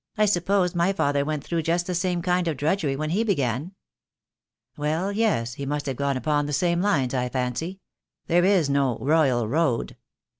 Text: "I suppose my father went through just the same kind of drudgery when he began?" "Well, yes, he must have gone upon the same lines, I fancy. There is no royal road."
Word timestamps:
"I 0.17 0.25
suppose 0.25 0.73
my 0.73 0.93
father 0.93 1.23
went 1.23 1.43
through 1.43 1.61
just 1.61 1.85
the 1.85 1.93
same 1.93 2.23
kind 2.23 2.47
of 2.47 2.57
drudgery 2.57 2.95
when 2.95 3.11
he 3.11 3.23
began?" 3.23 3.75
"Well, 4.75 5.11
yes, 5.11 5.53
he 5.53 5.65
must 5.67 5.85
have 5.85 5.95
gone 5.97 6.17
upon 6.17 6.47
the 6.47 6.53
same 6.53 6.81
lines, 6.81 7.13
I 7.13 7.29
fancy. 7.29 7.81
There 8.25 8.43
is 8.43 8.67
no 8.67 8.97
royal 8.97 9.47
road." 9.47 9.95